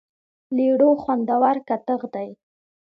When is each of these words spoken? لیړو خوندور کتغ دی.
لیړو 0.55 0.91
خوندور 1.01 1.55
کتغ 1.67 2.01
دی. 2.13 2.29